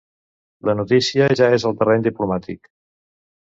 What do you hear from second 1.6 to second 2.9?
al terreny diplomàtic.